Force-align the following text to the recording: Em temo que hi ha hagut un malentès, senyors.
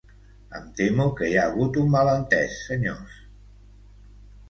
Em 0.59 0.63
temo 0.79 1.05
que 1.19 1.29
hi 1.33 1.37
ha 1.41 1.45
hagut 1.51 1.79
un 1.83 1.93
malentès, 1.99 2.59
senyors. 2.73 3.25